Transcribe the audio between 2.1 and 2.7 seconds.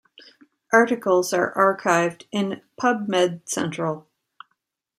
in